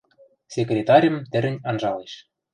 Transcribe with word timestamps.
Секретарьым 0.53 1.17
тӹрӹнь 1.31 1.63
анжалеш. 1.69 2.13